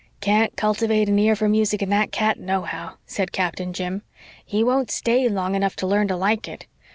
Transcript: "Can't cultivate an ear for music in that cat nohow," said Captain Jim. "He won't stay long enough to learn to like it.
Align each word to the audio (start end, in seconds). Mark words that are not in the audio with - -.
"Can't 0.19 0.55
cultivate 0.55 1.09
an 1.09 1.19
ear 1.19 1.35
for 1.35 1.47
music 1.47 1.79
in 1.83 1.89
that 1.89 2.11
cat 2.11 2.39
nohow," 2.39 2.97
said 3.05 3.31
Captain 3.31 3.71
Jim. 3.71 4.01
"He 4.43 4.63
won't 4.63 4.89
stay 4.89 5.29
long 5.29 5.53
enough 5.53 5.75
to 5.75 5.85
learn 5.85 6.07
to 6.07 6.15
like 6.15 6.47
it. 6.47 6.65